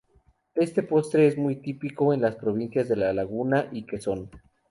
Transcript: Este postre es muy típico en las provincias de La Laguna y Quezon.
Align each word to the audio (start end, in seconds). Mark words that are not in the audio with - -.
Este 0.55 0.81
postre 0.81 1.27
es 1.27 1.37
muy 1.37 1.57
típico 1.57 2.11
en 2.11 2.21
las 2.23 2.35
provincias 2.35 2.89
de 2.89 2.95
La 2.95 3.13
Laguna 3.13 3.69
y 3.71 3.85
Quezon. 3.85 4.31